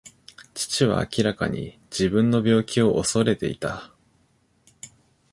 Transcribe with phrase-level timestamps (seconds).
[0.55, 3.93] 父は明らかに自分の病気を恐れていた。